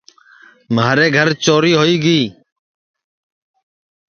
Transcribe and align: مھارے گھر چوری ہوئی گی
مھارے 0.75 1.07
گھر 1.15 1.27
چوری 1.43 1.73
ہوئی 1.79 1.95
گی 2.03 2.19